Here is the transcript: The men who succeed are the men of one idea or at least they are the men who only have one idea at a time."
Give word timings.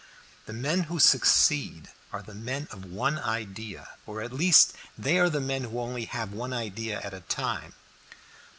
The 0.47 0.53
men 0.53 0.85
who 0.89 0.97
succeed 0.97 1.89
are 2.11 2.23
the 2.23 2.33
men 2.33 2.67
of 2.71 2.85
one 2.85 3.19
idea 3.19 3.87
or 4.07 4.23
at 4.23 4.33
least 4.33 4.73
they 4.97 5.19
are 5.19 5.29
the 5.29 5.39
men 5.39 5.65
who 5.65 5.79
only 5.79 6.05
have 6.05 6.33
one 6.33 6.53
idea 6.53 6.99
at 7.01 7.13
a 7.13 7.21
time." 7.21 7.75